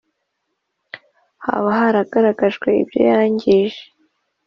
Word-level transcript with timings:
haba 1.45 1.69
haragaragajwe 1.79 2.69
ibyo 2.81 3.01
yangije? 3.09 3.81